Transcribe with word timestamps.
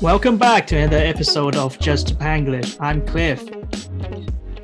Welcome 0.00 0.36
back 0.36 0.66
to 0.66 0.76
another 0.76 0.98
episode 0.98 1.56
of 1.56 1.78
Just 1.78 2.18
Panglish. 2.18 2.76
I'm 2.80 3.04
Cliff. 3.06 3.42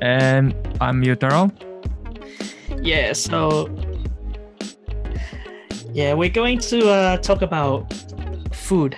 And 0.01 0.53
I'm 0.79 1.01
Yutaro. 1.01 1.51
Yeah, 2.81 3.13
so 3.13 3.69
yeah, 5.93 6.13
we're 6.13 6.29
going 6.29 6.59
to 6.59 6.89
uh, 6.89 7.17
talk 7.17 7.41
about 7.41 7.91
food 8.51 8.97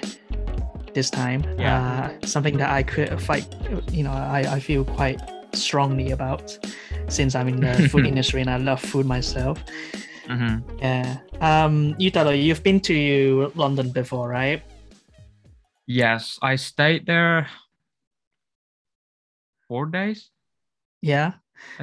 this 0.94 1.10
time. 1.10 1.44
Yeah. 1.58 2.12
Uh, 2.22 2.26
something 2.26 2.58
that 2.58 2.70
I 2.70 2.84
could 2.84 3.22
fight, 3.22 3.48
you 3.92 4.04
know, 4.04 4.12
I, 4.12 4.40
I 4.40 4.60
feel 4.60 4.84
quite 4.84 5.22
strongly 5.54 6.12
about 6.12 6.58
since 7.08 7.36
I'm 7.36 7.48
in 7.48 7.62
the 7.62 7.88
food 7.92 8.06
industry 8.06 8.42
and 8.42 8.50
I 8.50 8.58
love 8.58 8.82
food 8.82 9.06
myself. 9.06 9.64
Mm-hmm. 10.28 10.80
Yeah. 10.80 11.18
Um, 11.42 11.94
Yutaro, 11.96 12.42
you've 12.42 12.64
been 12.64 12.80
to 12.82 13.52
London 13.56 13.92
before, 13.92 14.30
right? 14.30 14.64
Yes, 15.86 16.40
I 16.42 16.56
stayed 16.56 17.06
there 17.06 17.48
four 19.68 19.86
days. 19.88 20.30
Yeah. 21.02 21.34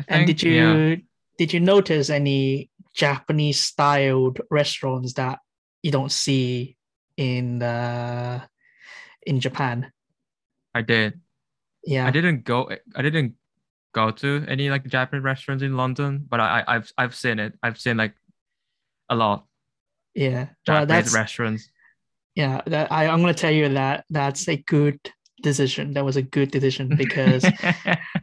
And 0.09 0.27
did 0.27 0.43
you 0.43 0.53
Yeah. 0.53 0.97
did 1.39 1.53
you 1.53 1.61
notice 1.61 2.11
any 2.11 2.71
Japanese 2.95 3.61
styled 3.61 4.41
restaurants 4.51 5.15
that 5.15 5.39
you 5.83 5.91
don't 5.91 6.13
see 6.13 6.77
in 7.17 7.59
the 7.59 8.43
in 9.27 9.41
Japan? 9.41 9.93
I 10.75 10.83
did. 10.83 11.21
Yeah. 11.85 12.07
I 12.07 12.11
didn't 12.11 12.45
go. 12.45 12.71
I 12.97 13.03
didn't 13.03 13.35
go 13.93 14.11
to 14.11 14.45
any 14.49 14.71
like 14.71 14.87
Japanese 14.87 15.25
restaurants 15.25 15.63
in 15.63 15.77
London, 15.77 16.25
but 16.29 16.41
I, 16.41 16.61
I 16.61 16.77
I've 16.77 16.93
I've 16.97 17.15
seen 17.15 17.39
it. 17.39 17.59
I've 17.63 17.79
seen 17.79 17.97
like 17.97 18.15
a 19.09 19.17
lot 19.17 19.47
Yeah. 20.15 20.45
Well, 20.67 20.87
Japanese 20.87 20.89
that's 20.89 21.15
restaurants. 21.15 21.69
Yeah. 22.35 22.61
That, 22.67 22.91
I 22.93 23.07
I'm 23.07 23.21
gonna 23.21 23.35
tell 23.35 23.51
you 23.51 23.69
that 23.71 24.05
that's 24.11 24.49
a 24.49 24.57
good 24.57 25.01
decision. 25.43 25.95
That 25.95 26.05
was 26.05 26.17
a 26.17 26.23
good 26.23 26.51
decision 26.51 26.97
because 26.97 27.45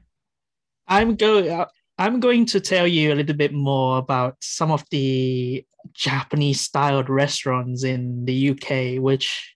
I'm 0.87 1.15
going. 1.15 1.65
I'm 1.99 2.19
going 2.19 2.45
to 2.47 2.59
tell 2.59 2.85
you 2.85 3.11
a 3.11 3.15
little 3.15 3.35
bit 3.35 3.53
more 3.53 3.97
about 3.97 4.37
some 4.39 4.69
of 4.69 4.83
the 4.91 5.65
Japanese 5.93 6.61
styled 6.61 7.09
restaurants 7.09 7.83
in 7.83 8.25
the 8.25 8.51
UK, 8.51 9.01
which 9.01 9.55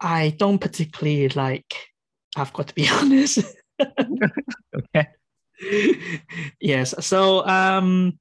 I 0.00 0.34
don't 0.36 0.58
particularly 0.58 1.28
like. 1.30 1.74
I've 2.36 2.52
got 2.52 2.68
to 2.68 2.74
be 2.74 2.88
honest. 2.92 3.38
okay. 3.80 5.08
yes. 6.60 6.94
So 7.00 7.46
um, 7.46 8.18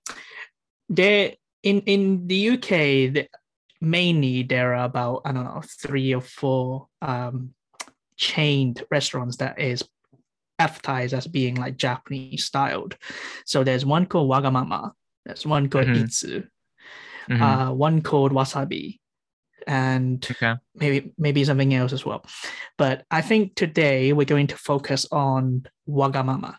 there 0.88 1.34
in 1.64 1.82
in 1.82 2.28
the 2.28 2.52
UK, 2.52 2.70
the, 2.70 3.28
mainly 3.82 4.44
there 4.44 4.76
are 4.76 4.86
about 4.86 5.24
I 5.26 5.32
don't 5.32 5.44
know 5.44 5.62
three 5.66 6.14
or 6.14 6.22
four 6.22 6.88
um, 7.02 7.54
chained 8.16 8.84
restaurants 8.92 9.38
that 9.38 9.60
is 9.60 9.84
advertised 10.60 11.14
as 11.14 11.26
being 11.28 11.56
like 11.56 11.76
Japanese 11.76 12.46
styled. 12.46 12.96
So 13.46 13.64
there's 13.64 13.86
one 13.86 14.06
called 14.06 14.30
Wagamama. 14.30 14.92
There's 15.26 15.46
one 15.46 15.70
called 15.70 15.88
Mhm. 15.88 16.04
Itsu. 16.04 16.48
Mhm. 17.30 17.42
Uh, 17.42 17.74
one 17.74 18.02
called 18.02 18.32
Wasabi, 18.32 19.00
and 19.68 20.26
okay. 20.30 20.56
maybe 20.76 21.14
maybe 21.18 21.44
something 21.44 21.74
else 21.74 21.94
as 21.94 22.06
well. 22.06 22.26
But 22.78 23.06
I 23.10 23.22
think 23.22 23.56
today 23.56 24.14
we're 24.14 24.26
going 24.26 24.48
to 24.48 24.58
focus 24.58 25.06
on 25.12 25.66
Wagamama 25.88 26.58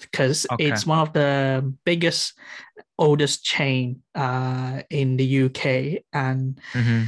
because 0.00 0.46
Okay. 0.52 0.68
it's 0.68 0.86
one 0.86 0.98
of 0.98 1.12
the 1.12 1.72
biggest, 1.84 2.34
oldest 2.98 3.44
chain 3.44 4.02
uh, 4.14 4.82
in 4.90 5.16
the 5.16 5.24
UK, 5.46 6.04
and 6.12 6.60
Mhm. 6.72 7.06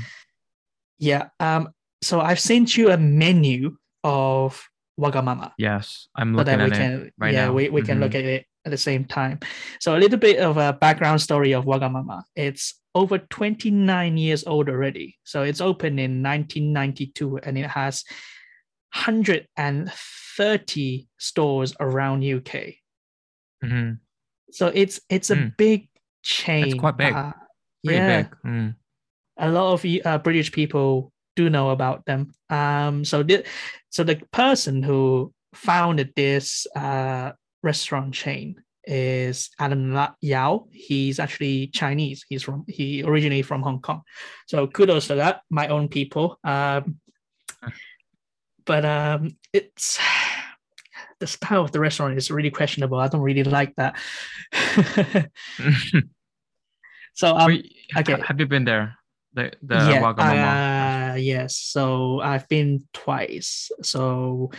yeah. 0.98 1.28
Um. 1.40 1.68
So 2.02 2.20
I've 2.20 2.40
sent 2.40 2.76
you 2.76 2.90
a 2.90 2.96
menu 2.96 3.76
of 4.04 4.62
Wagamama 5.00 5.52
Yes, 5.58 6.08
I'm 6.14 6.32
so 6.32 6.38
looking 6.38 6.58
that 6.58 6.64
we 6.64 6.70
at 6.70 6.72
it. 6.72 6.76
can 6.78 7.10
right 7.18 7.32
yeah 7.34 7.46
now. 7.46 7.52
we, 7.52 7.68
we 7.70 7.82
can 7.82 8.00
look 8.00 8.14
at 8.14 8.24
it 8.24 8.46
at 8.64 8.70
the 8.70 8.76
same 8.78 9.04
time 9.04 9.38
so 9.80 9.94
a 9.96 9.98
little 9.98 10.18
bit 10.18 10.38
of 10.38 10.56
a 10.56 10.72
background 10.72 11.20
story 11.20 11.52
of 11.52 11.64
wagamama 11.64 12.22
it's 12.34 12.80
over 12.94 13.18
29 13.18 14.16
years 14.16 14.44
old 14.46 14.68
already 14.68 15.16
so 15.24 15.42
it's 15.42 15.60
opened 15.60 15.98
in 16.00 16.22
1992 16.22 17.38
and 17.44 17.58
it 17.58 17.66
has 17.68 18.04
130 18.96 21.08
stores 21.18 21.74
around 21.80 22.24
uk 22.24 22.52
Mhm. 23.64 23.98
so 24.50 24.70
it's 24.74 25.00
it's 25.08 25.30
a 25.30 25.36
Mm. 25.36 25.56
big 25.56 25.88
chain 26.22 26.78
quite 26.78 26.96
big. 26.96 27.12
uh, 27.14 27.32
yeah 27.82 28.22
big. 28.22 28.36
Mm. 28.44 28.74
a 29.38 29.50
lot 29.50 29.72
of 29.74 29.84
uh, 30.04 30.18
British 30.18 30.52
people 30.52 31.12
do 31.36 31.50
know 31.50 31.70
about 31.70 32.04
them. 32.06 32.32
Um, 32.48 33.04
so 33.04 33.22
the 33.22 33.44
so 33.90 34.02
the 34.04 34.16
person 34.32 34.82
who 34.82 35.32
founded 35.54 36.12
this 36.16 36.66
uh, 36.74 37.32
restaurant 37.62 38.14
chain 38.14 38.56
is 38.84 39.50
La- 39.60 40.14
Yau. 40.22 40.66
He's 40.72 41.18
actually 41.20 41.66
Chinese. 41.68 42.24
He's 42.28 42.42
from 42.42 42.64
he 42.68 43.02
originally 43.02 43.42
from 43.42 43.62
Hong 43.62 43.80
Kong. 43.80 44.02
So 44.46 44.66
kudos 44.66 45.08
to 45.08 45.14
that, 45.16 45.42
my 45.50 45.68
own 45.68 45.88
people. 45.88 46.38
Um, 46.44 46.98
but 48.66 48.84
um, 48.84 49.36
it's 49.52 49.98
the 51.20 51.26
style 51.26 51.62
of 51.64 51.72
the 51.72 51.80
restaurant 51.80 52.16
is 52.18 52.30
really 52.30 52.50
questionable. 52.50 52.98
I 52.98 53.08
don't 53.08 53.22
really 53.22 53.44
like 53.44 53.74
that. 53.76 53.96
so 57.14 57.36
um, 57.36 57.46
Wait, 57.46 57.72
okay. 57.96 58.20
Have 58.26 58.40
you 58.40 58.46
been 58.46 58.64
there? 58.64 58.96
The 59.34 59.52
the 59.62 59.74
yeah, 59.76 60.00
Wagamama. 60.02 61.12
uh, 61.12 61.14
yes. 61.16 61.56
So 61.56 62.20
I've 62.20 62.48
been 62.48 62.84
twice. 62.94 63.70
So 63.82 64.50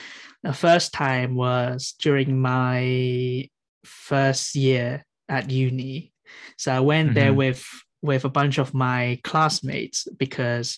the 0.43 0.53
first 0.53 0.93
time 0.93 1.35
was 1.35 1.95
during 1.99 2.39
my 2.39 3.49
first 3.83 4.55
year 4.55 5.05
at 5.29 5.49
uni. 5.49 6.13
So 6.57 6.71
I 6.73 6.79
went 6.79 7.13
there 7.15 7.31
Mhm. 7.31 7.35
with 7.37 7.65
with 8.03 8.25
a 8.25 8.29
bunch 8.29 8.59
of 8.59 8.73
my 8.75 9.19
classmates 9.23 10.07
because 10.17 10.77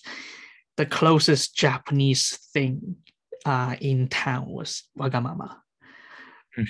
the 0.78 0.86
closest 0.86 1.56
Japanese 1.56 2.38
thing 2.54 2.96
uh, 3.50 3.76
in 3.82 4.08
town 4.08 4.48
was 4.48 4.84
Wagamama. 4.98 5.56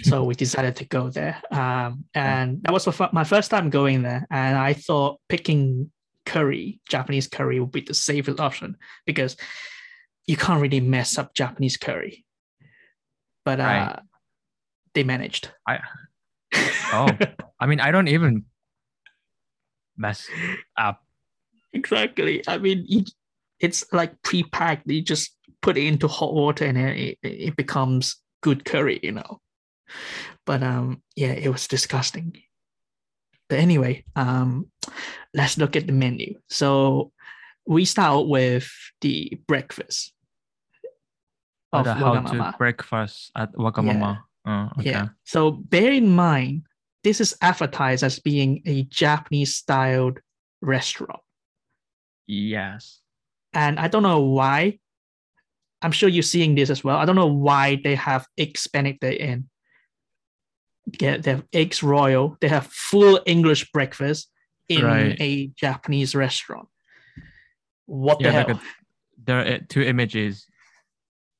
So 0.03 0.23
we 0.23 0.35
decided 0.35 0.75
to 0.77 0.85
go 0.85 1.09
there. 1.09 1.41
Um, 1.51 2.05
and 2.13 2.61
that 2.63 2.71
was 2.71 2.87
my 3.11 3.23
first 3.23 3.49
time 3.49 3.69
going 3.71 4.03
there. 4.03 4.27
And 4.29 4.55
i 4.57 4.73
thought 4.73 5.19
picking 5.27 5.91
curry 6.25 6.79
japanese 6.87 7.27
curry 7.27 7.59
would 7.59 7.71
be 7.71 7.81
the 7.81 7.93
safest 7.95 8.39
option 8.39 8.77
because 9.07 9.35
you 10.27 10.37
can't 10.37 10.61
really 10.61 10.79
mess 10.79 11.17
up 11.17 11.33
japanese 11.33 11.75
curry. 11.77 12.23
But 13.43 13.59
uh, 13.59 13.63
Right. 13.63 13.99
they 14.93 15.03
managed. 15.03 15.49
I 15.67 15.79
oh 16.93 17.09
I 17.59 17.65
mean 17.65 17.79
I 17.79 17.91
don't 17.91 18.09
even 18.09 18.45
mess 19.97 20.29
up. 20.77 21.01
exactly. 21.73 22.43
I 22.47 22.57
mean 22.59 22.85
it's 23.59 23.83
like 23.91 24.21
pre-packed. 24.21 24.85
You 24.85 25.01
just 25.01 25.35
put 25.61 25.77
it 25.77 25.85
into 25.85 26.07
hot 26.07 26.33
water 26.33 26.65
and 26.65 26.77
it, 26.77 27.17
it 27.21 27.55
becomes 27.55 28.17
good 28.41 28.63
curry 28.65 28.99
you 29.03 29.11
know 29.11 29.41
but 30.45 30.63
um 30.63 31.01
yeah 31.15 31.31
it 31.31 31.49
was 31.49 31.67
disgusting 31.67 32.35
but 33.49 33.59
anyway 33.59 34.03
um 34.15 34.67
let's 35.33 35.57
look 35.57 35.75
at 35.75 35.87
the 35.87 35.93
menu 35.93 36.35
so 36.49 37.11
we 37.65 37.85
start 37.85 38.27
with 38.27 38.71
the 39.01 39.39
breakfast 39.47 40.13
of 41.71 41.85
the 41.85 41.93
how 41.93 42.19
to 42.19 42.55
breakfast 42.57 43.31
at 43.35 43.53
Wagamama. 43.53 44.19
Oh, 44.45 44.69
okay. 44.79 44.91
Yeah. 44.91 45.07
So 45.25 45.51
bear 45.51 45.91
in 45.91 46.09
mind, 46.09 46.63
this 47.03 47.21
is 47.21 47.35
advertised 47.41 48.03
as 48.03 48.19
being 48.19 48.61
a 48.65 48.83
Japanese 48.83 49.55
styled 49.55 50.19
restaurant. 50.61 51.21
Yes. 52.27 53.01
And 53.53 53.79
I 53.79 53.87
don't 53.87 54.03
know 54.03 54.21
why. 54.21 54.79
I'm 55.81 55.91
sure 55.91 56.09
you're 56.09 56.23
seeing 56.23 56.55
this 56.55 56.69
as 56.69 56.83
well. 56.83 56.97
I 56.97 57.05
don't 57.05 57.15
know 57.15 57.27
why 57.27 57.79
they 57.83 57.95
have 57.95 58.27
eggs 58.37 58.67
benedict 58.67 59.03
in. 59.03 59.49
Yeah, 60.99 61.17
they 61.17 61.31
have 61.31 61.45
eggs 61.53 61.83
royal. 61.83 62.37
They 62.41 62.47
have 62.47 62.67
full 62.67 63.21
English 63.25 63.71
breakfast 63.71 64.29
in 64.67 64.83
Right. 64.83 65.17
a 65.19 65.47
Japanese 65.55 66.15
restaurant. 66.15 66.67
What 67.85 68.21
Yeah, 68.21 68.31
the 68.31 68.37
like 68.37 68.49
a, 68.49 68.61
there 69.25 69.39
are 69.39 69.53
uh, 69.55 69.59
two 69.67 69.81
images 69.81 70.47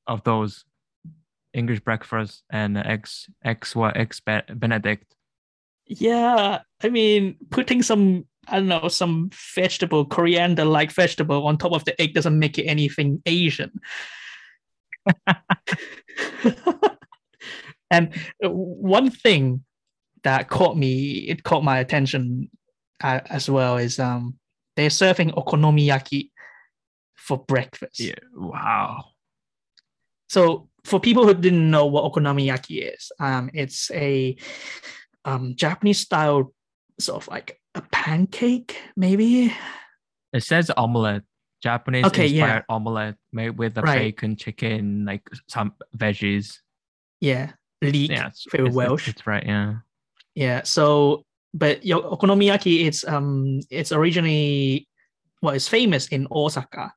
of 0.06 0.22
those 0.24 0.64
English 1.52 1.80
breakfast 1.80 2.44
and 2.50 2.76
eggs 2.78 3.28
eggs 3.44 3.74
what 3.74 3.96
eggs 3.96 4.20
Be- 4.20 4.54
Benedict. 4.54 5.14
Yeah, 5.86 6.60
I 6.82 6.88
mean, 6.88 7.36
putting 7.50 7.82
some 7.82 8.26
I 8.48 8.56
don't 8.58 8.68
know 8.68 8.88
some 8.88 9.30
vegetable, 9.54 10.04
coriander 10.04 10.64
like 10.64 10.92
vegetable 10.92 11.46
on 11.46 11.58
top 11.58 11.72
of 11.72 11.84
the 11.84 12.00
egg 12.00 12.14
doesn't 12.14 12.38
make 12.38 12.58
it 12.58 12.64
anything 12.64 13.22
Asian. 13.26 13.80
and 17.90 18.14
one 18.42 19.10
thing 19.10 19.64
that 20.22 20.48
caught 20.48 20.76
me, 20.76 21.26
it 21.28 21.42
caught 21.42 21.64
my 21.64 21.78
attention 21.78 22.50
uh, 23.02 23.20
as 23.30 23.48
well 23.48 23.78
is 23.78 23.98
um 23.98 24.34
they're 24.76 24.90
serving 24.90 25.30
okonomiyaki 25.32 26.30
for 27.16 27.38
breakfast. 27.38 28.00
Yeah. 28.00 28.14
Wow. 28.34 29.04
so 30.28 30.68
for 30.84 31.00
people 31.00 31.26
who 31.26 31.34
didn't 31.34 31.70
know 31.70 31.86
what 31.86 32.10
okonomiyaki 32.10 32.94
is, 32.94 33.12
um, 33.20 33.50
it's 33.52 33.90
a 33.90 34.36
um, 35.24 35.54
Japanese 35.54 36.00
style 36.00 36.54
sort 36.98 37.22
of 37.22 37.28
like 37.28 37.60
a 37.74 37.82
pancake, 37.92 38.76
maybe. 38.96 39.54
It 40.32 40.42
says 40.42 40.70
omelette. 40.76 41.22
Japanese 41.62 42.06
Okay, 42.06 42.26
yeah. 42.26 42.44
inspired 42.44 42.64
omelette 42.68 43.16
made 43.32 43.50
with 43.58 43.74
the 43.74 43.82
Right. 43.82 43.98
bacon, 43.98 44.36
chicken, 44.36 45.04
like 45.04 45.22
some 45.48 45.72
veggies. 45.96 46.58
Yeah, 47.20 47.52
leek. 47.82 48.10
Yeah, 48.10 48.28
it's, 48.28 48.46
very 48.50 48.64
it's- 48.64 48.74
Welsh. 48.76 49.08
It's, 49.08 49.26
right. 49.26 49.44
Yeah. 49.44 49.74
Yeah. 50.34 50.62
So, 50.64 51.24
but 51.52 51.84
your 51.84 52.02
okonomiyaki, 52.02 52.86
it's 52.86 53.06
um, 53.06 53.60
it's 53.70 53.92
originally 53.92 54.88
well, 55.42 55.54
it's 55.54 55.68
famous 55.68 56.08
in 56.08 56.26
Osaka, 56.30 56.92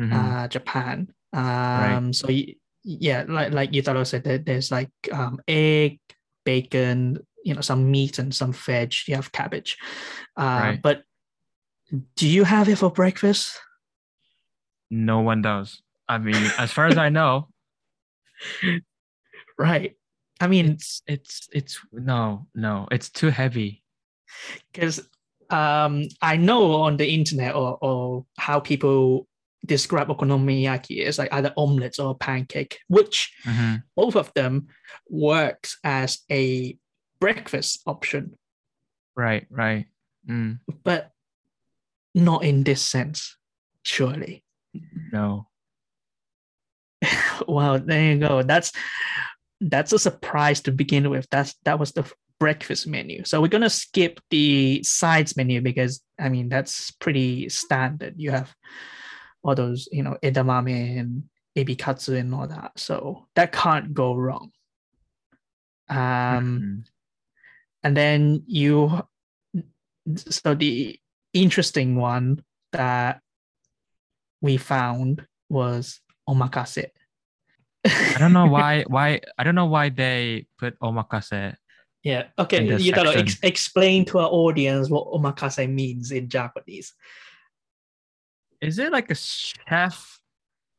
Mhm. 0.00 0.12
uh, 0.12 0.48
Japan. 0.48 1.08
Um, 1.32 1.42
right. 1.42 2.14
so 2.14 2.28
yeah, 2.84 3.24
like 3.26 3.52
like 3.52 3.72
Yutaro 3.72 4.06
said, 4.06 4.24
that 4.24 4.44
there's 4.46 4.70
like 4.70 4.90
um, 5.12 5.40
egg, 5.48 5.98
bacon, 6.44 7.18
you 7.44 7.54
know, 7.54 7.60
some 7.60 7.90
meat 7.90 8.18
and 8.18 8.34
some 8.34 8.52
veg. 8.52 8.92
You 9.08 9.16
have 9.16 9.32
cabbage, 9.32 9.76
uh, 10.36 10.60
Right. 10.62 10.82
but 10.82 11.02
do 12.16 12.26
you 12.28 12.44
have 12.44 12.68
it 12.68 12.78
for 12.78 12.90
breakfast? 12.90 13.58
no 14.90 15.20
one 15.20 15.42
does. 15.42 15.82
I 16.08 16.18
mean, 16.18 16.36
as 16.58 16.70
far 16.70 16.86
as 16.86 16.96
I 16.96 17.08
know, 17.08 17.48
Right. 19.58 19.96
I 20.40 20.46
mean, 20.46 20.70
it's 20.72 21.02
it's 21.06 21.48
it's 21.52 21.80
no 21.92 22.46
no. 22.54 22.86
It's 22.90 23.08
too 23.08 23.28
heavy. 23.30 23.82
because 24.72 25.00
um, 25.50 26.04
I 26.22 26.36
know 26.36 26.72
on 26.82 26.96
the 26.96 27.08
internet 27.08 27.54
or, 27.54 27.78
or 27.80 28.26
how 28.36 28.58
people 28.60 29.26
describe 29.64 30.08
okonomiyaki 30.08 30.98
is 31.02 31.18
like 31.18 31.32
either 31.32 31.52
omelets 31.56 31.98
or 31.98 32.16
pancake, 32.16 32.78
which 32.88 33.32
Mhm. 33.46 33.82
both 33.96 34.16
of 34.16 34.32
them 34.34 34.66
works 35.08 35.78
as 35.84 36.18
a 36.30 36.76
breakfast 37.20 37.80
option, 37.86 38.36
Right. 39.16 39.46
Right. 39.50 39.86
Mm, 40.28 40.58
but 40.82 41.12
not 42.14 42.44
in 42.44 42.62
this 42.62 42.82
sense, 42.82 43.36
surely. 43.82 44.44
no. 45.12 45.48
Well, 47.48 47.78
there 47.80 48.12
you 48.14 48.18
go. 48.20 48.42
That's 48.42 48.72
that's 49.60 49.92
a 49.92 49.98
surprise 49.98 50.60
to 50.62 50.72
begin 50.72 51.10
with. 51.10 51.26
That's 51.30 51.54
that 51.64 51.78
was 51.78 51.92
the 51.92 52.10
breakfast 52.40 52.86
menu. 52.86 53.24
So 53.24 53.40
we're 53.40 53.48
gonna 53.48 53.70
skip 53.70 54.20
the 54.30 54.82
sides 54.82 55.36
menu 55.36 55.60
because 55.60 56.00
I 56.18 56.28
mean 56.28 56.48
that's 56.48 56.90
pretty 56.92 57.48
standard. 57.48 58.14
You 58.16 58.30
have 58.30 58.54
all 59.42 59.54
those, 59.54 59.88
you 59.92 60.02
know, 60.02 60.16
edamame 60.22 60.98
and 60.98 61.24
ebikatsu 61.56 62.18
and 62.18 62.34
all 62.34 62.46
that. 62.48 62.72
So 62.78 63.26
that 63.34 63.52
can't 63.52 63.92
go 63.92 64.14
wrong. 64.14 64.50
Um, 65.88 65.96
Mhm. 65.98 66.84
and 67.82 67.96
then 67.96 68.42
you 68.46 69.02
so 70.16 70.54
the 70.54 70.98
interesting 71.34 71.96
one 71.96 72.42
that 72.72 73.20
we 74.40 74.56
found 74.56 75.26
was 75.48 76.00
omakase. 76.28 76.86
I 77.84 78.16
don't 78.18 78.32
know 78.32 78.46
why 78.46 78.82
why 78.86 79.20
I 79.36 79.44
don't 79.44 79.54
know 79.54 79.66
why 79.66 79.90
they 79.90 80.46
put 80.58 80.78
omakase. 80.80 81.56
Yeah. 82.02 82.24
Okay. 82.38 82.76
You 82.76 82.92
gotta 82.92 83.18
ex- 83.18 83.38
explain 83.42 84.04
to 84.06 84.18
our 84.18 84.28
audience 84.28 84.88
what 84.90 85.06
omakase 85.08 85.70
means 85.70 86.12
in 86.12 86.28
Japanese. 86.28 86.94
Is 88.60 88.78
it 88.78 88.92
like 88.92 89.10
a 89.10 89.14
chef 89.14 90.20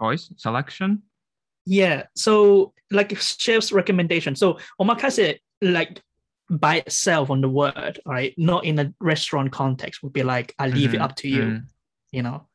choice 0.01 0.31
selection? 0.37 1.03
Yeah. 1.65 2.03
So 2.15 2.73
like 2.91 3.17
chef's 3.17 3.71
recommendation. 3.71 4.35
So 4.35 4.59
omakase, 4.79 5.39
like 5.61 6.01
by 6.49 6.77
itself 6.77 7.29
on 7.29 7.41
the 7.41 7.49
word, 7.49 7.99
right? 8.05 8.33
not 8.37 8.65
in 8.65 8.79
a 8.79 8.93
restaurant 8.99 9.51
context, 9.51 10.03
would 10.03 10.13
be 10.13 10.23
like 10.23 10.53
I 10.59 10.67
leave 10.67 10.93
it 10.93 10.97
Mhm, 10.97 11.03
up 11.03 11.15
to 11.17 11.27
you. 11.29 11.43
mm. 11.43 11.65
You 12.11 12.23
know, 12.23 12.47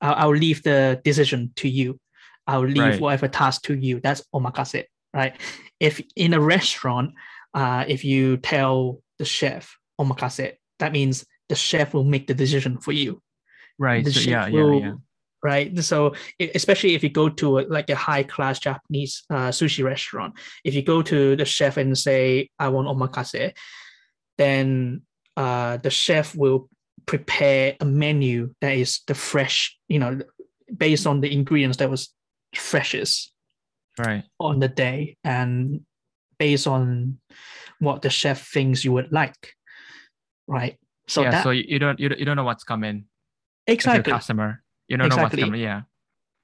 I'll, 0.00 0.14
I'll 0.14 0.36
leave 0.36 0.62
the 0.62 1.00
decision 1.04 1.52
to 1.56 1.68
you. 1.68 1.98
I'll 2.46 2.66
leave 2.66 2.80
Right. 2.80 3.00
whatever 3.00 3.28
task 3.28 3.62
to 3.64 3.74
you. 3.74 4.00
That's 4.00 4.22
omakase, 4.34 4.84
right? 5.14 5.34
If 5.80 6.02
in 6.16 6.34
a 6.34 6.40
restaurant, 6.40 7.14
uh, 7.54 7.84
if 7.88 8.04
you 8.04 8.36
tell 8.36 9.00
the 9.18 9.24
chef 9.24 9.76
omakase, 10.00 10.56
that 10.78 10.92
means 10.92 11.24
the 11.48 11.54
chef 11.54 11.94
will 11.94 12.04
make 12.04 12.26
the 12.26 12.34
decision 12.34 12.78
for 12.78 12.92
you. 12.92 13.22
Right. 13.78 14.04
the 14.04 14.12
So, 14.12 14.20
chef 14.20 14.48
yeah, 14.48 14.48
yeah, 14.48 14.72
yeah. 14.72 14.92
Right? 15.42 15.76
So 15.80 16.14
especially 16.54 16.94
if 16.94 17.02
you 17.02 17.10
go 17.10 17.28
to 17.28 17.58
a, 17.58 17.62
like 17.62 17.90
a 17.90 17.96
high 17.96 18.22
class 18.22 18.58
Japanese 18.58 19.24
uh, 19.30 19.48
sushi 19.48 19.84
restaurant, 19.84 20.34
if 20.64 20.74
you 20.74 20.82
go 20.82 21.02
to 21.02 21.36
the 21.36 21.44
chef 21.44 21.76
and 21.76 21.96
say 21.96 22.48
I 22.58 22.68
want 22.68 22.88
omakase, 22.88 23.52
then 24.38 25.02
uh, 25.36 25.78
the 25.78 25.90
chef 25.90 26.34
will 26.34 26.68
prepare 27.06 27.76
a 27.80 27.84
menu 27.84 28.54
that 28.60 28.76
is 28.76 29.00
the 29.06 29.14
fresh, 29.14 29.76
you 29.88 29.98
know, 29.98 30.20
based 30.76 31.06
on 31.06 31.20
the 31.20 31.32
ingredients 31.32 31.78
that 31.78 31.90
was 31.90 32.14
freshest 32.54 33.32
Right. 33.98 34.24
on 34.40 34.58
the 34.58 34.68
day 34.68 35.18
and 35.22 35.82
based 36.38 36.66
on 36.66 37.18
what 37.78 38.00
the 38.00 38.08
chef 38.08 38.48
thinks 38.48 38.84
you 38.84 38.92
would 38.92 39.12
like, 39.12 39.54
right? 40.46 40.78
So 41.08 41.22
yeah. 41.22 41.30
that 41.30 41.44
so 41.44 41.50
you, 41.50 41.78
don't 41.78 42.00
you 42.00 42.08
don't, 42.08 42.18
you 42.18 42.24
don't 42.24 42.36
know 42.36 42.44
what's 42.44 42.64
coming 42.64 43.04
exactly. 43.66 44.10
customer. 44.10 44.62
You 44.88 44.96
don't 44.96 45.08
know 45.08 45.14
Exactly. 45.14 45.42
what's 45.42 45.50
coming. 45.50 45.60
Yeah. 45.60 45.82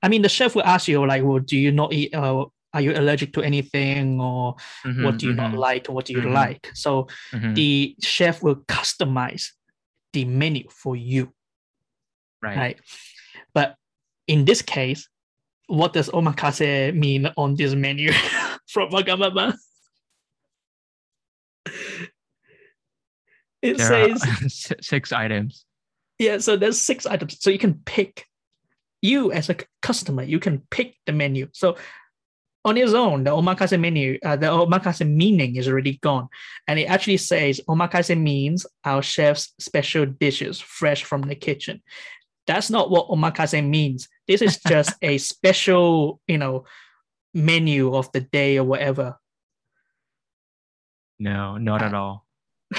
I 0.02 0.08
mean, 0.08 0.22
the 0.22 0.28
chef 0.28 0.54
will 0.54 0.64
ask 0.64 0.88
you 0.88 1.04
like, 1.06 1.22
"Well, 1.24 1.40
do 1.40 1.56
you 1.56 1.72
not 1.72 1.92
eat? 1.92 2.14
Uh, 2.14 2.46
are 2.72 2.80
you 2.80 2.92
allergic 2.92 3.32
to 3.34 3.42
anything, 3.42 4.20
or 4.20 4.54
what 4.84 5.14
Mhm, 5.14 5.18
do 5.18 5.26
you 5.26 5.32
not 5.34 5.52
mhm, 5.52 5.56
like, 5.58 5.88
or 5.88 5.92
what 5.94 6.04
do 6.06 6.12
you 6.12 6.20
mhm. 6.22 6.32
like?" 6.32 6.70
So 6.74 7.08
mhm. 7.32 7.54
the 7.54 7.96
chef 8.00 8.42
will 8.42 8.56
customize 8.68 9.52
the 10.12 10.24
menu 10.24 10.68
for 10.70 10.94
you, 10.96 11.32
right. 12.42 12.56
right? 12.56 12.80
But 13.54 13.76
in 14.26 14.44
this 14.44 14.62
case, 14.62 15.08
what 15.66 15.92
does 15.92 16.08
omakase 16.10 16.94
mean 16.94 17.28
on 17.36 17.54
this 17.56 17.74
menu 17.74 18.12
from 18.68 18.90
Wagamama? 18.90 19.54
It 23.60 23.76
There 23.78 24.16
says 24.16 24.72
six 24.80 25.12
items. 25.12 25.64
Yeah, 26.18 26.38
so 26.38 26.56
there's 26.56 26.80
six 26.80 27.06
items. 27.06 27.38
So 27.40 27.50
you 27.50 27.58
can 27.58 27.74
pick, 27.84 28.26
you 29.02 29.32
as 29.32 29.48
a 29.48 29.56
customer, 29.82 30.22
you 30.22 30.38
can 30.38 30.62
pick 30.70 30.96
the 31.06 31.12
menu. 31.12 31.48
So 31.52 31.76
on 32.64 32.76
its 32.76 32.92
own, 32.92 33.24
the 33.24 33.30
omakase 33.30 33.78
menu, 33.78 34.18
uh, 34.24 34.36
the 34.36 34.46
omakase 34.46 35.08
meaning 35.08 35.56
is 35.56 35.68
already 35.68 35.98
gone. 35.98 36.28
And 36.66 36.78
it 36.78 36.84
actually 36.84 37.16
says 37.16 37.60
omakase 37.68 38.18
means 38.20 38.66
our 38.84 39.02
chef's 39.02 39.54
special 39.58 40.06
dishes 40.06 40.60
fresh 40.60 41.04
from 41.04 41.22
the 41.22 41.34
kitchen. 41.34 41.82
That's 42.46 42.70
not 42.70 42.90
what 42.90 43.08
omakase 43.08 43.66
means. 43.66 44.08
This 44.26 44.42
is 44.42 44.58
just 44.66 44.94
a 45.02 45.18
special, 45.18 46.20
you 46.26 46.38
know, 46.38 46.64
menu 47.34 47.94
of 47.94 48.10
the 48.12 48.20
day 48.20 48.58
or 48.58 48.64
whatever. 48.64 49.18
No, 51.18 51.58
not 51.58 51.82
at 51.82 51.94
all. 51.94 52.24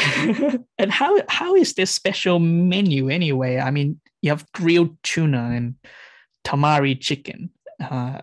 and 0.77 0.91
how 0.91 1.19
how 1.27 1.55
is 1.55 1.73
this 1.73 1.89
special 1.89 2.37
menu 2.37 3.09
anyway? 3.09 3.57
I 3.57 3.71
mean, 3.71 3.99
you 4.21 4.29
have 4.29 4.49
grilled 4.51 4.95
tuna 5.01 5.51
and 5.51 5.75
tamari 6.49 6.99
chicken, 6.99 7.51
uh, 7.79 8.21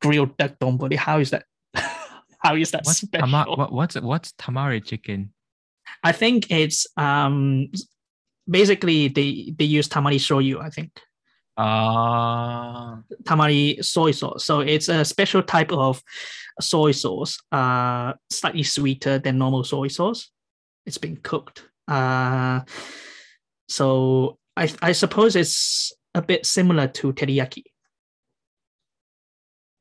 grilled 0.00 0.36
duck 0.38 0.58
donburi. 0.58 0.96
How 0.96 1.18
is 1.18 1.30
that? 1.30 1.44
how 2.38 2.56
is 2.56 2.70
that 2.70 2.84
What's 2.84 2.98
special? 2.98 3.26
tama- 3.26 3.46
what, 3.48 3.72
what's 3.72 3.94
what's 4.00 4.32
tamari 4.32 4.82
chicken? 4.84 5.32
I 6.02 6.12
think 6.12 6.50
it's 6.50 6.86
um 6.96 7.68
basically 8.48 9.08
they 9.08 9.54
they 9.58 9.64
use 9.66 9.88
tamari 9.88 10.16
shoyu. 10.16 10.60
I 10.60 10.70
think 10.70 10.90
Uh 11.56 12.96
tamari 13.24 13.84
soy 13.84 14.12
sauce. 14.12 14.44
So 14.44 14.60
it's 14.60 14.88
a 14.88 15.04
special 15.04 15.42
type 15.42 15.72
of 15.72 16.02
soy 16.60 16.92
sauce, 16.92 17.38
uh, 17.52 18.14
slightly 18.30 18.62
sweeter 18.62 19.18
than 19.18 19.38
normal 19.38 19.64
soy 19.64 19.88
sauce. 19.88 20.30
It's 20.86 20.98
been 20.98 21.16
cooked. 21.16 21.68
Uh, 21.86 22.60
so 23.68 24.38
I 24.56 24.72
I 24.80 24.92
suppose 24.92 25.36
it's 25.36 25.92
a 26.14 26.22
bit 26.22 26.46
similar 26.46 26.86
to 26.88 27.12
teriyaki. 27.12 27.64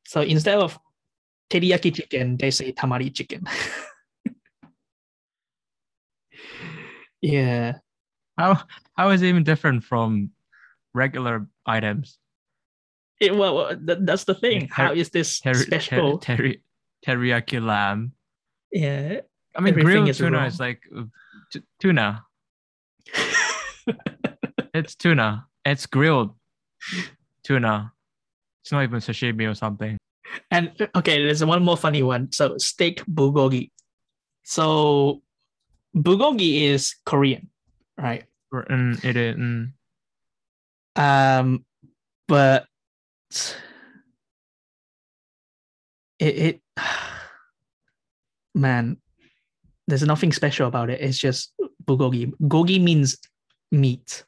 So 0.05 0.21
instead 0.21 0.57
of 0.57 0.77
teriyaki 1.49 1.93
chicken, 1.93 2.37
they 2.37 2.51
say 2.51 2.71
tamari 2.73 3.13
chicken. 3.13 3.45
yeah. 7.21 7.77
how 8.37 8.61
how 8.95 9.09
is 9.09 9.21
it 9.21 9.27
even 9.27 9.43
different 9.43 9.83
from 9.83 10.31
regular 10.93 11.47
items? 11.65 12.17
It, 13.19 13.35
well, 13.35 13.55
well, 13.55 13.77
th- 13.77 13.99
that's 14.01 14.23
the 14.23 14.33
thing. 14.33 14.61
Ter- 14.67 14.73
How 14.73 14.93
is 14.93 15.09
this 15.11 15.39
ter- 15.39 15.53
special? 15.53 16.19
teri- 16.19 16.61
teriyaki 17.05 17.63
lamb. 17.63 18.13
yeah. 18.71 19.21
I 19.55 19.59
mean, 19.61 19.73
grilled 19.75 20.07
is 20.09 20.17
tuna 20.17 20.37
wrong. 20.37 20.47
is 20.47 20.59
like 20.59 20.81
t- 21.51 21.61
tuna. 21.79 22.23
It's 24.73 24.95
tuna. 24.95 25.45
It's 25.65 25.85
grilled 25.85 26.33
tuna. 27.43 27.93
It's 28.63 28.71
not 28.71 28.83
even 28.83 28.99
sashimi 28.99 29.49
or 29.49 29.55
something. 29.55 29.97
And 30.49 30.71
okay, 30.95 31.23
there's 31.23 31.43
one 31.43 31.63
more 31.63 31.77
funny 31.77 32.03
one. 32.03 32.31
So 32.31 32.57
steak 32.57 33.03
bulgogi. 33.05 33.71
So 34.43 35.21
bulgogi 35.95 36.61
is 36.61 36.95
Korean, 37.05 37.49
right? 37.97 38.25
Mm, 38.53 39.03
it 39.03 39.15
is. 39.17 39.35
mm. 39.35 39.71
Um, 40.95 41.65
but 42.27 42.65
it, 46.19 46.35
it 46.37 46.61
man, 48.55 48.97
there's 49.87 50.03
nothing 50.03 50.31
special 50.31 50.67
about 50.67 50.89
it. 50.89 51.01
It's 51.01 51.17
just 51.17 51.53
bulgogi. 51.85 52.31
Gogi 52.43 52.81
means 52.81 53.17
meat. 53.71 54.23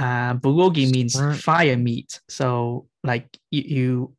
Uh, 0.00 0.32
bulgogi 0.34 0.90
means 0.90 1.14
fire 1.42 1.76
meat. 1.76 2.20
So 2.28 2.88
like 3.04 3.28
you, 3.50 3.62
you 3.76 4.16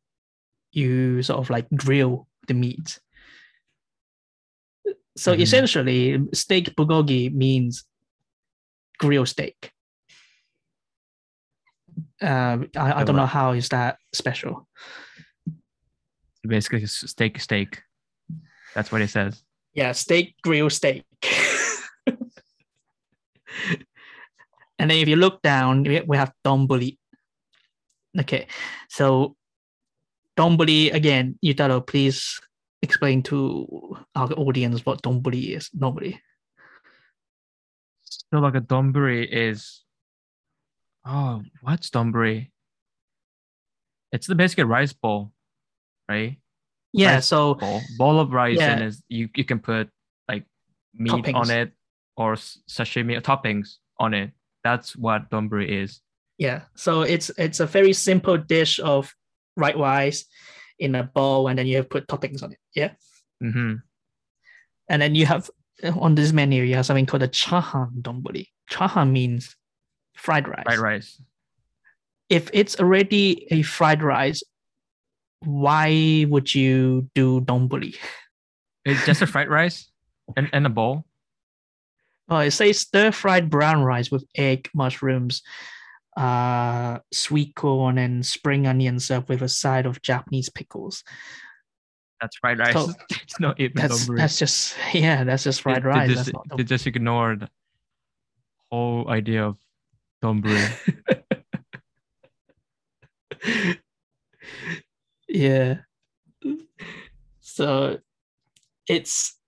you 0.72 1.22
sort 1.22 1.40
of 1.40 1.50
like 1.50 1.66
grill 1.74 2.28
the 2.46 2.54
meat. 2.54 3.00
So 5.16 5.34
Mhm. 5.34 5.40
essentially, 5.40 6.18
steak 6.32 6.74
bulgogi 6.76 7.32
means 7.34 7.84
grill 8.98 9.26
steak. 9.26 9.72
Um, 12.20 12.70
I, 12.76 13.00
I 13.00 13.04
don't 13.04 13.16
know 13.16 13.26
how 13.26 13.52
is 13.52 13.68
that 13.70 13.98
special. 14.14 14.68
Basically, 16.46 16.86
steak, 16.86 17.40
steak. 17.40 17.82
That's 18.74 18.90
what 18.92 19.02
it 19.02 19.10
says. 19.10 19.42
Yeah, 19.74 19.92
steak 19.92 20.36
grill 20.42 20.70
steak. 20.70 21.04
and 24.82 24.90
then 24.90 24.98
if 24.98 25.06
you 25.06 25.14
look 25.14 25.40
down, 25.42 25.84
we 25.84 26.16
have 26.16 26.32
donburi. 26.44 26.98
Okay, 28.18 28.48
so 28.88 29.36
donburi 30.36 30.92
again, 30.92 31.38
Yutaro, 31.44 31.86
please 31.86 32.40
explain 32.82 33.22
to 33.22 33.96
our 34.16 34.32
audience 34.32 34.84
what 34.84 35.00
donburi 35.02 35.56
is. 35.56 35.70
Donburi. 35.70 36.18
So 38.02 38.40
like 38.40 38.56
a 38.56 38.60
donburi 38.60 39.24
is. 39.30 39.84
Oh, 41.04 41.42
what's 41.60 41.90
donburi? 41.90 42.50
It's 44.10 44.26
the 44.26 44.34
basically 44.34 44.64
rice 44.64 44.92
bowl, 44.92 45.30
right? 46.08 46.38
Yeah, 46.92 47.14
Rice 47.14 47.26
so 47.28 47.54
Bowl, 47.54 47.80
bowl 47.98 48.18
of 48.18 48.32
rice, 48.32 48.58
Yeah. 48.58 48.72
and 48.72 48.84
is 48.84 49.00
you 49.08 49.28
you 49.36 49.44
can 49.44 49.60
put 49.60 49.88
like 50.28 50.44
meat 50.92 51.34
on 51.34 51.50
it 51.50 51.72
or 52.16 52.34
sashimi 52.34 53.20
toppings 53.22 53.76
on 53.98 54.12
it. 54.12 54.32
That's 54.64 54.96
what 54.96 55.30
donburi 55.30 55.68
is. 55.82 56.00
yeah, 56.38 56.62
so 56.74 57.02
it's 57.02 57.30
it's 57.38 57.60
a 57.60 57.66
very 57.66 57.92
simple 57.92 58.36
dish 58.36 58.80
of 58.80 59.14
white 59.54 59.78
rice 59.78 60.24
in 60.78 60.94
a 60.94 61.02
bowl, 61.04 61.48
and 61.48 61.58
then 61.58 61.66
you 61.66 61.76
have 61.76 61.90
put 61.90 62.06
toppings 62.08 62.42
on 62.42 62.52
it. 62.52 62.58
Yeah. 62.74 62.92
Mm-hmm. 63.42 63.74
And 64.88 65.02
then 65.02 65.14
you 65.14 65.26
have 65.26 65.50
on 65.98 66.14
this 66.14 66.32
menu, 66.32 66.62
you 66.64 66.74
have 66.74 66.86
something 66.86 67.06
called 67.06 67.22
a 67.22 67.28
chahan 67.28 68.02
donburi. 68.02 68.48
Chahan 68.70 69.10
means 69.10 69.56
fried 70.14 70.48
rice. 70.48 70.64
Fried 70.64 70.78
rice. 70.78 71.22
If 72.28 72.50
it's 72.52 72.78
already 72.78 73.46
a 73.52 73.62
fried 73.62 74.02
rice, 74.02 74.42
why 75.40 76.24
would 76.28 76.54
you 76.54 77.08
do 77.14 77.40
donburi? 77.42 77.96
It's 78.84 79.04
just 79.06 79.22
a 79.22 79.26
fried 79.26 79.48
rice 79.48 79.90
and, 80.36 80.48
and 80.52 80.66
a 80.66 80.70
bowl. 80.70 81.04
Oh, 82.28 82.38
it 82.38 82.52
says 82.52 82.80
stir 82.80 83.12
fried 83.12 83.50
brown 83.50 83.82
rice 83.82 84.10
with 84.10 84.24
egg, 84.36 84.70
mushrooms, 84.74 85.42
uh, 86.16 86.98
sweet 87.12 87.54
corn, 87.54 87.98
and 87.98 88.24
spring 88.24 88.66
onion 88.66 88.98
served 89.00 89.28
with 89.28 89.42
a 89.42 89.48
side 89.48 89.86
of 89.86 90.00
Japanese 90.02 90.48
pickles. 90.48 91.04
That's 92.20 92.36
fried 92.36 92.58
rice. 92.60 92.72
So, 92.72 92.92
it's 93.10 93.40
not 93.40 93.58
even 93.60 93.76
That's 93.76 94.06
that's 94.06 94.38
just 94.38 94.76
yeah, 94.94 95.24
that's 95.24 95.44
just 95.44 95.62
fried 95.62 95.82
They- 95.82 95.88
rice. 95.88 96.08
They 96.08 96.14
That's 96.14 96.30
just, 96.30 96.56
they 96.56 96.64
just 96.64 96.86
ignore 96.86 97.36
the 97.36 97.48
whole 98.70 99.08
idea 99.08 99.46
of 99.46 99.56
donburi. 100.22 100.70
yeah. 105.28 105.78
So 107.40 107.98
it's 108.88 109.38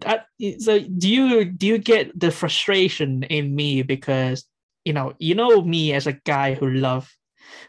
that 0.00 0.26
so 0.58 0.78
do 0.80 1.08
you 1.08 1.44
do 1.44 1.66
you 1.66 1.78
get 1.78 2.18
the 2.18 2.30
frustration 2.30 3.22
in 3.24 3.54
me 3.54 3.82
because 3.82 4.44
you 4.84 4.92
know 4.92 5.14
you 5.18 5.34
know 5.34 5.62
me 5.62 5.92
as 5.92 6.06
a 6.06 6.12
guy 6.24 6.54
who 6.54 6.68
love 6.70 7.10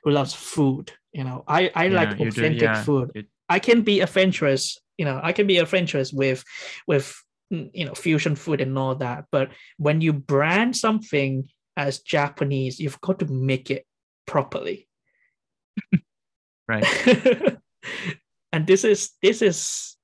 who 0.03 0.11
loves 0.11 0.33
food 0.33 0.91
you 1.11 1.23
know 1.23 1.43
i 1.47 1.71
i 1.75 1.87
Yeah, 1.87 1.95
like 1.95 2.19
you 2.19 2.31
do, 2.31 2.41
authentic 2.41 2.61
yeah. 2.61 2.83
food 2.83 3.11
You- 3.13 3.25
i 3.49 3.59
can 3.59 3.81
be 3.81 4.01
adventurous 4.01 4.77
you 4.97 5.05
know 5.05 5.19
i 5.23 5.31
can 5.31 5.47
be 5.47 5.57
adventurous 5.57 6.11
with 6.13 6.43
with 6.87 7.15
mm, 7.53 7.69
you 7.73 7.85
know 7.85 7.93
fusion 7.93 8.35
food 8.35 8.61
and 8.61 8.77
all 8.77 8.95
that 8.95 9.25
but 9.31 9.49
when 9.77 10.01
you 10.01 10.13
brand 10.13 10.75
something 10.75 11.47
as 11.75 11.99
japanese 11.99 12.79
you've 12.79 13.01
got 13.01 13.19
to 13.19 13.25
make 13.25 13.69
it 13.71 13.85
properly 14.25 14.87
Right. 16.67 16.83
and 18.51 18.67
this 18.67 18.83
is 18.83 19.11
this 19.21 19.41
is 19.41 19.95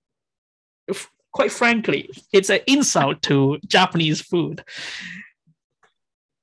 quite 1.34 1.52
frankly 1.52 2.10
it's 2.32 2.50
an 2.50 2.60
insult 2.68 3.22
to 3.22 3.60
japanese 3.66 4.22
food 4.22 4.63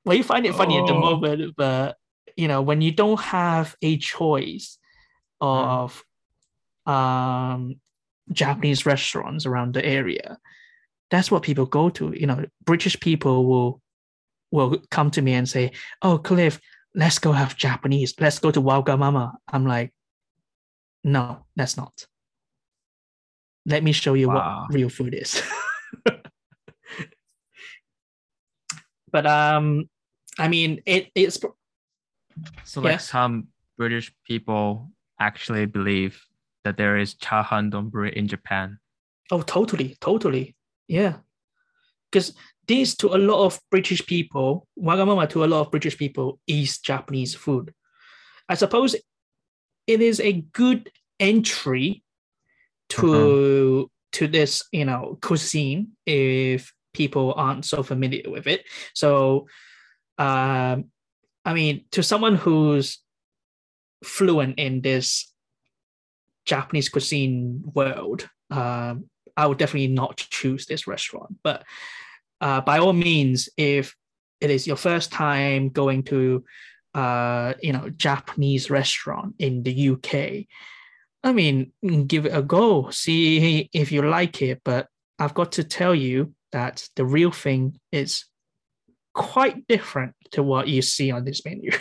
well 0.05 0.17
you 0.17 0.23
find 0.23 0.45
it 0.47 0.55
funny 0.55 0.79
at 0.79 0.87
the 0.87 0.93
Oh. 0.95 1.01
moment 1.01 1.55
but 1.57 1.97
you 2.37 2.49
know 2.49 2.63
when 2.63 2.81
you 2.81 2.93
don't 2.93 3.21
have 3.21 3.77
a 3.83 3.97
choice 3.99 4.79
of 5.41 6.05
um 6.87 7.77
japanese 8.33 8.85
restaurants 8.87 9.47
around 9.47 9.75
the 9.75 9.85
area 9.85 10.39
that's 11.11 11.31
what 11.31 11.43
people 11.43 11.67
go 11.67 11.89
to 11.91 12.13
you 12.19 12.27
know 12.27 12.45
british 12.65 12.99
people 13.01 13.47
will 13.47 13.81
will 14.51 14.79
come 14.91 15.11
to 15.11 15.23
me 15.23 15.33
and 15.35 15.49
say 15.49 15.71
oh 16.03 16.19
cliff 16.19 16.61
let's 16.95 17.19
go 17.19 17.33
have 17.33 17.57
japanese 17.57 18.15
let's 18.21 18.39
go 18.39 18.51
to 18.51 18.61
wagamama 18.61 19.33
i'm 19.53 19.67
like 19.67 19.93
no, 21.03 21.47
that's 21.57 21.77
not. 21.79 22.07
Let 23.71 23.83
me 23.85 23.93
show 23.93 24.15
you 24.15 24.29
Wow. 24.29 24.67
what 24.67 24.75
real 24.75 24.89
food 24.91 25.15
is. 25.15 25.41
but 29.13 29.27
um, 29.27 29.89
I 30.39 30.49
mean, 30.49 30.81
it 30.87 31.09
it's 31.15 31.39
So 32.65 32.81
like 32.81 32.93
Yeah. 32.93 32.99
some 32.99 33.49
British 33.79 34.13
people 34.27 34.91
actually 35.19 35.67
believe 35.67 36.21
that 36.65 36.77
there 36.77 36.99
is 36.99 37.15
chahan 37.15 37.71
donburi 37.71 38.13
in 38.13 38.27
Japan. 38.29 38.79
oh 39.33 39.43
totally, 39.43 39.97
totally, 40.01 40.57
yeah. 40.89 41.19
Because 42.11 42.35
this 42.67 42.97
to 42.97 43.15
a 43.15 43.19
lot 43.19 43.47
of 43.47 43.61
British 43.71 44.05
people, 44.05 44.67
Wagamama 44.79 45.29
to 45.31 45.45
a 45.45 45.47
lot 45.47 45.61
of 45.63 45.71
British 45.71 45.97
people 45.97 46.41
is 46.47 46.79
Japanese 46.79 47.35
food. 47.35 47.73
I 48.49 48.55
suppose 48.59 48.97
it 49.87 50.01
is 50.01 50.19
a 50.21 50.43
good 50.53 50.91
entry 51.21 52.03
to 52.91 53.91
to 54.13 54.27
this 54.29 54.65
you 54.73 54.85
know 54.85 55.19
cuisine 55.23 55.93
if 56.05 56.73
people 56.93 57.33
aren't 57.37 57.65
so 57.65 57.83
familiar 57.83 58.29
with 58.31 58.47
it. 58.47 58.67
So 58.95 59.47
um 60.19 60.85
i 61.47 61.55
mean 61.55 61.85
to 61.91 62.03
someone 62.03 62.37
who's 62.37 62.99
fluent 64.05 64.59
in 64.59 64.83
this 64.83 65.33
japanese 66.45 66.91
cuisine 66.91 67.63
world 67.75 68.29
um 68.51 69.05
i 69.37 69.47
would 69.47 69.57
definitely 69.57 69.89
not 69.89 70.19
choose 70.19 70.67
this 70.67 70.87
restaurant. 70.87 71.37
But 71.43 71.65
uh, 72.43 72.61
by 72.61 72.79
all 72.79 72.93
means 72.93 73.49
if 73.57 73.97
it 74.41 74.51
is 74.51 74.67
your 74.67 74.77
first 74.77 75.11
time 75.11 75.71
going 75.71 76.03
to 76.05 76.45
uh 76.95 77.55
you 77.63 77.73
know 77.73 77.89
japanese 77.91 78.69
restaurant 78.69 79.35
in 79.39 79.63
the 79.63 79.91
uk 79.91 80.11
i 81.23 81.33
mean 81.33 81.73
give 82.07 82.27
it 82.27 82.35
a 82.35 82.43
go 82.43 82.91
see 82.91 83.69
if 83.73 83.93
you 83.93 84.03
like 84.03 84.43
it 84.43 84.61
but 84.65 84.87
i've 85.19 85.35
got 85.35 85.53
to 85.53 85.65
tell 85.65 85.95
you 85.95 86.35
that 86.53 86.89
the 86.97 87.05
real 87.05 87.31
thing 87.31 87.79
is 87.93 88.25
quite 89.15 89.67
different 89.67 90.15
to 90.33 90.43
what 90.43 90.69
you 90.69 90.83
see 90.83 91.11
on 91.11 91.25
this 91.25 91.45
menu. 91.45 91.71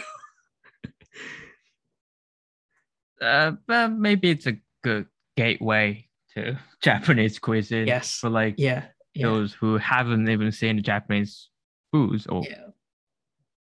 Uh, 3.22 3.51
but 3.67 3.89
maybe 3.91 4.29
it's 4.29 4.48
a 4.48 4.55
good 4.81 5.05
gateway 5.36 6.08
to 6.34 6.58
Japanese 6.81 7.38
cuisine 7.38 7.86
yes. 7.86 8.13
for 8.15 8.29
like 8.29 8.55
yeah 8.58 8.86
yeah. 9.13 9.25
those 9.25 9.51
who 9.51 9.77
haven't 9.77 10.29
even 10.29 10.53
seen 10.53 10.81
Japanese 10.81 11.50
foods 11.91 12.27
or 12.27 12.43
yeah. 12.50 12.67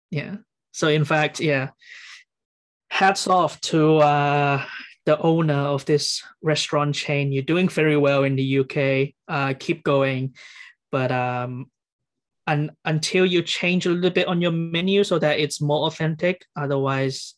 Yeah. 0.10 0.36
So 0.72 0.88
in 0.88 1.04
fact 1.04 1.42
yeah. 1.42 1.72
Hats 2.90 3.28
off 3.28 3.60
to 3.60 3.98
uh 3.98 4.64
the 5.06 5.20
owner 5.20 5.54
of 5.54 5.86
this 5.86 6.24
restaurant 6.42 6.94
chain 6.96 7.32
you're 7.32 7.44
doing 7.44 7.68
very 7.68 7.98
well 7.98 8.24
in 8.24 8.36
the 8.36 8.60
uk 8.60 9.10
uh 9.28 9.54
keep 9.60 9.84
going 9.84 10.34
but 10.92 11.12
um 11.12 11.66
and 12.48 12.72
until 12.86 13.26
you 13.26 13.42
change 13.42 13.86
a 13.86 13.90
little 13.90 14.10
bit 14.10 14.28
on 14.28 14.42
your 14.42 14.52
menu 14.52 15.04
so 15.04 15.18
that 15.20 15.40
it's 15.40 15.62
more 15.62 15.88
authentic 15.88 16.46
otherwise 16.56 17.36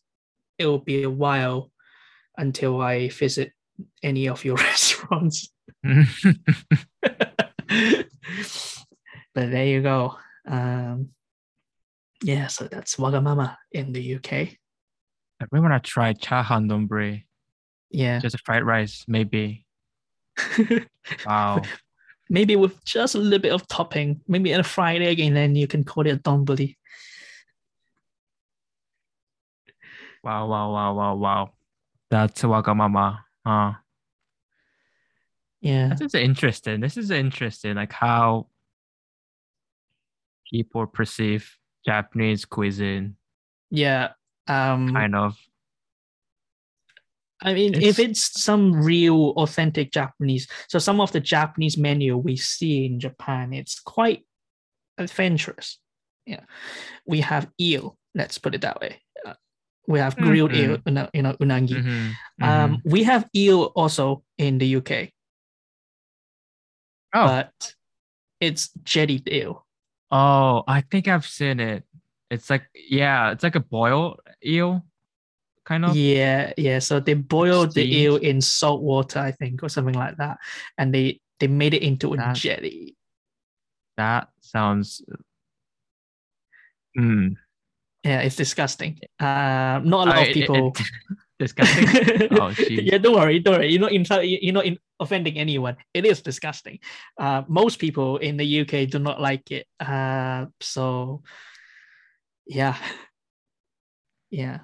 it 0.58 0.66
will 0.66 0.78
be 0.78 1.02
a 1.02 1.10
while 1.10 1.70
until 2.36 2.80
I 2.80 3.08
visit 3.08 3.52
any 4.02 4.28
of 4.28 4.44
your 4.44 4.56
restaurants. 4.68 5.50
but 5.82 5.96
there 9.34 9.66
you 9.66 9.82
go. 9.82 10.16
Um, 10.46 11.10
yeah, 12.22 12.46
so 12.46 12.68
that's 12.68 12.96
Wagamama 12.96 13.56
in 13.72 13.92
the 13.92 14.14
UK. 14.16 14.32
I 14.32 15.46
really 15.50 15.68
want 15.68 15.82
to 15.82 15.90
try 15.90 16.14
chahan 16.14 16.70
donburi, 16.70 17.24
Yeah. 17.94 18.18
just 18.18 18.34
a 18.34 18.38
fried 18.38 18.64
rice, 18.64 19.04
maybe. 19.06 19.64
Wow. 21.26 21.62
maybe 22.30 22.56
with 22.56 22.82
just 22.84 23.14
a 23.14 23.18
little 23.18 23.38
bit 23.38 23.52
of 23.52 23.68
topping, 23.68 24.20
maybe 24.26 24.52
a 24.52 24.62
fried 24.64 25.02
egg, 25.02 25.20
and 25.20 25.36
then 25.36 25.54
you 25.54 25.66
can 25.68 25.84
call 25.84 26.06
it 26.06 26.10
a 26.10 26.16
donburi. 26.16 26.76
Wow, 30.24 30.48
wow, 30.48 30.72
wow, 30.72 30.94
wow, 30.94 31.14
wow. 31.14 31.50
That's 32.10 32.42
Wagamama. 32.42 33.20
Huh. 33.46 33.72
Yeah. 35.60 35.90
This 35.90 36.00
is 36.00 36.14
interesting. 36.14 36.80
This 36.80 36.96
is 36.96 37.10
interesting, 37.10 37.74
like 37.76 37.92
how 37.92 38.48
people 40.50 40.86
perceive 40.86 41.56
Japanese 41.86 42.44
cuisine, 42.44 43.16
Yeah. 43.70 44.12
Um 44.48 44.88
kind 44.92 45.14
of. 45.14 45.36
I 47.42 47.52
mean, 47.54 47.74
It's- 47.74 47.88
if 47.90 47.98
it's 47.98 48.42
some 48.42 48.72
real 48.72 49.30
authentic 49.36 49.90
Japanese, 49.92 50.46
so 50.68 50.78
some 50.78 51.00
of 51.00 51.12
the 51.12 51.20
Japanese 51.20 51.76
menu 51.76 52.16
we 52.16 52.36
see 52.36 52.86
in 52.86 53.00
Japan, 53.00 53.52
it's 53.52 53.80
quite 53.80 54.24
adventurous. 54.98 55.78
Yeah, 56.26 56.44
we 57.06 57.20
have 57.20 57.50
eel. 57.60 57.98
Let's 58.14 58.38
put 58.38 58.54
it 58.54 58.60
that 58.62 58.80
way. 58.80 59.02
Uh, 59.26 59.34
we 59.86 59.98
have 59.98 60.16
grilled 60.16 60.52
Mhm. 60.52 60.56
eel, 60.56 60.78
una- 60.86 61.10
you 61.12 61.22
know, 61.22 61.34
unagi. 61.34 61.82
Mhm, 61.82 62.14
Um, 62.40 62.76
mhm. 62.76 62.80
we 62.84 63.02
have 63.02 63.28
eel 63.34 63.64
also 63.74 64.24
in 64.38 64.58
the 64.58 64.66
UK, 64.76 65.12
oh, 67.14 67.26
but 67.26 67.74
it's 68.40 68.70
jellied 68.84 69.28
eel. 69.28 69.66
oh, 70.10 70.62
I 70.66 70.80
think 70.82 71.08
I've 71.08 71.26
seen 71.26 71.60
it. 71.60 71.84
It's 72.30 72.48
like 72.48 72.66
yeah, 72.74 73.32
it's 73.32 73.42
like 73.42 73.56
a 73.56 73.60
boiled 73.60 74.20
eel, 74.44 74.84
kind 75.64 75.84
of. 75.84 75.96
Yeah, 75.96 76.52
yeah. 76.56 76.78
So 76.78 77.00
they 77.00 77.14
boiled 77.14 77.74
the 77.74 77.84
eel 77.84 78.16
in 78.16 78.40
salt 78.40 78.82
water, 78.82 79.18
I 79.18 79.32
think, 79.32 79.62
or 79.62 79.68
something 79.68 79.94
like 79.94 80.16
that, 80.18 80.38
and 80.78 80.94
they 80.94 81.20
they 81.40 81.46
made 81.48 81.74
it 81.74 81.82
into 81.82 82.14
a 82.14 82.32
jelly. 82.34 82.96
That 83.96 84.28
sounds. 84.40 85.02
Mm. 86.98 87.36
Yeah, 88.04 88.20
it's 88.20 88.36
disgusting. 88.36 88.98
Uh, 89.18 89.80
not 89.82 90.06
a 90.08 90.10
lot 90.10 90.18
I- 90.18 90.24
of 90.26 90.34
people. 90.34 90.72
it- 90.76 90.90
disgusting. 91.38 92.28
Oh, 92.40 92.52
yeah, 92.68 92.98
don't 92.98 93.14
worry, 93.14 93.40
don't 93.40 93.54
worry. 93.58 93.70
You're 93.72 93.80
not 93.80 93.92
in, 93.92 94.04
you're 94.22 94.52
not 94.54 94.66
in 94.66 94.78
offending 95.00 95.38
anyone. 95.38 95.76
It 95.92 96.06
is 96.06 96.22
disgusting. 96.22 96.78
Uh, 97.18 97.42
most 97.48 97.78
people 97.78 98.18
in 98.18 98.36
the 98.36 98.60
UK 98.60 98.88
do 98.88 98.98
not 98.98 99.20
like 99.20 99.50
it. 99.50 99.66
Uh, 99.80 100.46
so 100.60 101.22
yeah, 102.46 102.76
yeah, 104.30 104.58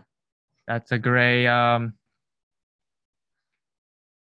That's 0.71 0.93
a 0.93 0.99
great 0.99 1.49
um 1.49 1.95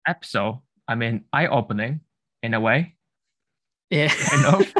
episode. 0.05 0.59
I 0.85 0.95
mean, 0.95 1.23
eye 1.31 1.47
opening 1.47 2.01
in 2.43 2.53
a 2.53 2.59
way. 2.59 2.97
yeah. 3.89 4.11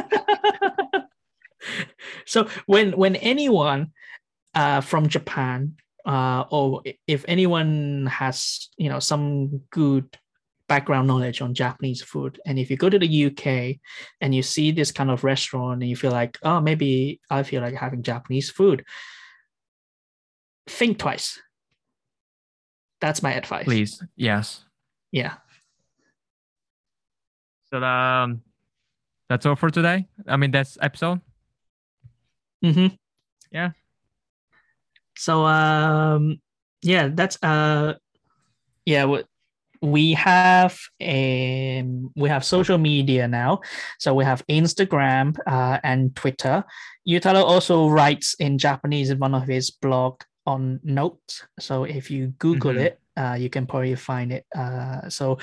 So 2.26 2.48
when 2.66 2.92
when 2.92 3.16
anyone 3.16 3.92
uh, 4.54 4.82
from 4.82 5.08
Japan 5.08 5.76
uh, 6.04 6.44
or 6.50 6.82
if 7.06 7.24
anyone 7.26 8.06
has 8.06 8.68
you 8.76 8.90
know 8.90 8.98
some 9.00 9.62
good 9.70 10.18
background 10.68 11.06
knowledge 11.06 11.40
on 11.40 11.54
Japanese 11.54 12.02
food, 12.02 12.38
and 12.44 12.58
if 12.58 12.70
you 12.70 12.76
go 12.76 12.90
to 12.90 12.98
the 12.98 13.26
UK 13.26 13.80
and 14.20 14.34
you 14.34 14.42
see 14.42 14.72
this 14.72 14.92
kind 14.92 15.10
of 15.10 15.24
restaurant 15.24 15.80
and 15.80 15.88
you 15.88 15.96
feel 15.96 16.12
like 16.12 16.36
oh 16.42 16.60
maybe 16.60 17.20
I 17.30 17.44
feel 17.44 17.62
like 17.62 17.74
having 17.74 18.02
Japanese 18.02 18.50
food, 18.50 18.84
think 20.68 20.98
twice. 20.98 21.40
That's 23.06 23.22
my 23.22 23.34
advice. 23.34 23.66
Please. 23.66 24.02
Yes. 24.16 24.64
Yeah. 25.12 25.34
So 27.70 27.80
um 27.80 28.42
that's 29.28 29.46
all 29.46 29.54
for 29.54 29.70
today. 29.70 30.08
I 30.26 30.36
mean 30.36 30.50
that's 30.50 30.76
episode. 30.82 31.20
Mm-hmm. 32.64 32.96
Yeah. 33.52 33.70
So 35.16 35.46
um 35.46 36.40
yeah, 36.82 37.10
that's 37.14 37.38
uh 37.44 37.94
yeah, 38.84 39.04
what 39.04 39.26
we 39.80 40.14
have 40.14 40.76
um 41.00 42.10
we 42.16 42.28
have 42.28 42.44
social 42.44 42.76
media 42.76 43.28
now. 43.28 43.60
So 44.00 44.14
we 44.14 44.24
have 44.24 44.44
Instagram 44.48 45.36
uh, 45.46 45.78
and 45.84 46.16
Twitter. 46.16 46.64
Yutaro 47.08 47.44
also 47.44 47.86
writes 47.88 48.34
in 48.40 48.58
Japanese 48.58 49.10
in 49.10 49.20
one 49.20 49.36
of 49.36 49.46
his 49.46 49.70
blog 49.70 50.22
on 50.46 50.80
notes. 50.84 51.44
So 51.58 51.84
if 51.84 52.10
you 52.10 52.28
Google 52.38 52.74
Mhm. 52.74 52.84
it, 52.86 53.00
uh, 53.16 53.36
you 53.38 53.50
can 53.50 53.66
probably 53.66 53.94
find 53.96 54.32
it. 54.32 54.46
Uh, 54.54 55.08
so 55.08 55.38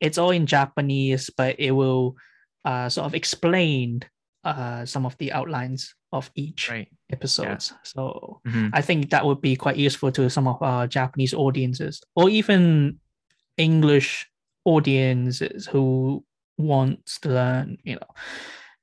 it's 0.00 0.18
all 0.18 0.30
in 0.30 0.46
Japanese, 0.46 1.30
but 1.36 1.56
it 1.58 1.72
will 1.72 2.16
uh, 2.64 2.88
sort 2.88 3.06
of 3.06 3.14
explain 3.14 4.02
uh, 4.44 4.84
some 4.84 5.04
of 5.06 5.16
the 5.18 5.32
outlines 5.32 5.94
of 6.12 6.30
each 6.34 6.70
Right. 6.70 6.88
episodes. 7.10 7.72
So 7.84 8.40
Mhm. 8.46 8.70
I 8.72 8.82
think 8.82 9.10
that 9.10 9.24
would 9.24 9.40
be 9.40 9.56
quite 9.56 9.76
useful 9.76 10.10
to 10.12 10.30
some 10.30 10.46
of 10.48 10.60
our 10.62 10.86
Japanese 10.86 11.34
audiences 11.34 12.00
or 12.14 12.30
even 12.30 12.98
English 13.56 14.26
audiences 14.64 15.66
who 15.66 16.24
want 16.56 17.04
to 17.22 17.28
learn, 17.28 17.78
you 17.84 17.94
know, 17.94 18.08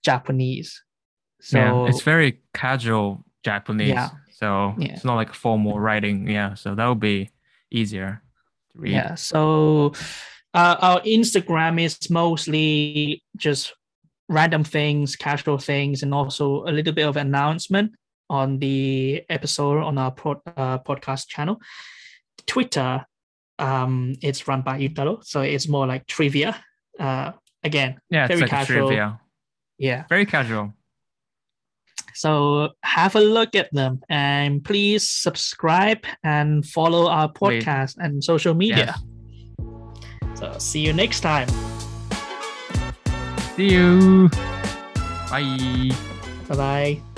Japanese. 0.03 0.83
So 1.41 1.57
yeah, 1.57 1.89
it's 1.89 2.01
very 2.01 2.41
casual 2.53 3.23
Japanese. 3.43 3.89
Yeah. 3.89 4.09
So 4.39 4.75
Yeah. 4.77 4.93
it's 4.93 5.05
not 5.05 5.15
like 5.15 5.33
formal 5.33 5.79
writing. 5.79 6.27
Yeah. 6.29 6.55
So 6.55 6.75
that 6.75 6.85
would 6.87 6.99
be 6.99 7.31
easier 7.71 8.21
to 8.73 8.79
read. 8.79 8.91
yeah. 8.93 9.15
So 9.15 9.93
uh, 10.53 10.75
our 10.81 10.99
Instagram 11.01 11.79
is 11.81 12.09
mostly 12.09 13.23
just 13.37 13.73
random 14.27 14.63
things, 14.63 15.15
casual 15.15 15.57
things, 15.57 16.03
and 16.03 16.13
also 16.13 16.63
a 16.65 16.71
little 16.71 16.93
bit 16.93 17.07
of 17.07 17.15
announcement 17.17 17.93
on 18.29 18.59
the 18.59 19.23
episode 19.29 19.83
on 19.83 19.97
our 19.97 20.11
pod, 20.11 20.37
uh, 20.57 20.79
podcast 20.79 21.27
channel. 21.29 21.61
Twitter, 22.47 23.05
um, 23.59 24.15
it's 24.21 24.47
run 24.47 24.61
by 24.63 24.79
Yutaro, 24.79 25.23
so 25.23 25.41
it's 25.41 25.67
more 25.67 25.87
like 25.87 26.05
trivia. 26.07 26.55
Uh, 26.99 27.31
again, 27.63 27.99
Yeah, 28.09 28.27
Very 28.27 28.41
like 28.41 28.49
casual. 28.49 28.87
trivia. 28.87 29.19
yeah. 29.77 30.03
Very 30.09 30.25
casual. 30.25 30.73
So 32.15 32.69
have 32.83 33.15
a 33.15 33.19
look 33.21 33.55
at 33.55 33.71
them 33.73 34.01
and 34.09 34.63
please 34.63 35.07
subscribe 35.07 36.03
and 36.23 36.65
follow 36.65 37.07
our 37.07 37.31
podcast 37.31 37.95
and 37.99 38.23
social 38.23 38.53
media. 38.53 38.95
Yes. 38.95 40.39
So 40.39 40.55
see 40.57 40.79
you 40.79 40.93
next 40.93 41.19
time. 41.21 41.47
See 43.55 43.71
you. 43.71 44.29
Bye. 45.29 45.91
Bye 46.47 46.55
bye. 46.55 47.14